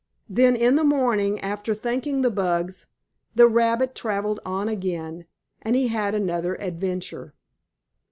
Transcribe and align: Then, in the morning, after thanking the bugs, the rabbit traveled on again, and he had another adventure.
Then, 0.27 0.55
in 0.55 0.77
the 0.77 0.83
morning, 0.83 1.39
after 1.41 1.75
thanking 1.75 2.23
the 2.23 2.31
bugs, 2.31 2.87
the 3.35 3.47
rabbit 3.47 3.93
traveled 3.93 4.39
on 4.43 4.67
again, 4.67 5.27
and 5.61 5.75
he 5.75 5.89
had 5.89 6.15
another 6.15 6.55
adventure. 6.59 7.35